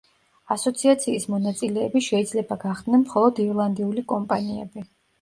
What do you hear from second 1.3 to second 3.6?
მონაწილეები შეიძლება გახდნენ მხოლოდ